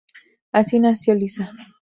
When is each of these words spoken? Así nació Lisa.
Así 0.51 0.79
nació 0.79 1.13
Lisa. 1.13 1.53